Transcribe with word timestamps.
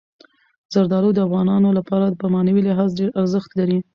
زردالو 0.73 1.09
د 1.15 1.19
افغانانو 1.27 1.69
لپاره 1.79 2.17
په 2.21 2.25
معنوي 2.33 2.61
لحاظ 2.69 2.89
ډېر 2.99 3.09
ارزښت 3.21 3.51
لري. 3.59 3.79